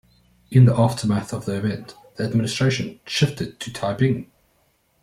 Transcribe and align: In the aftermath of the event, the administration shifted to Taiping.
In 0.49 0.65
the 0.65 0.75
aftermath 0.75 1.31
of 1.31 1.45
the 1.45 1.57
event, 1.57 1.93
the 2.15 2.23
administration 2.23 2.99
shifted 3.05 3.59
to 3.59 3.71
Taiping. 3.71 4.31